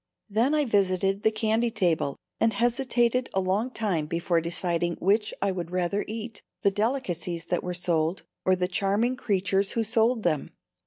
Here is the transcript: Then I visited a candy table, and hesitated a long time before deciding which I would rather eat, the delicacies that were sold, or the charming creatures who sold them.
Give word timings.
Then 0.27 0.55
I 0.55 0.65
visited 0.65 1.23
a 1.27 1.29
candy 1.29 1.69
table, 1.69 2.17
and 2.39 2.53
hesitated 2.53 3.29
a 3.35 3.39
long 3.39 3.69
time 3.69 4.07
before 4.07 4.41
deciding 4.41 4.95
which 4.95 5.31
I 5.43 5.51
would 5.51 5.69
rather 5.69 6.03
eat, 6.07 6.41
the 6.63 6.71
delicacies 6.71 7.45
that 7.49 7.61
were 7.63 7.75
sold, 7.75 8.23
or 8.43 8.55
the 8.55 8.67
charming 8.67 9.15
creatures 9.15 9.73
who 9.73 9.83
sold 9.83 10.23
them. 10.23 10.49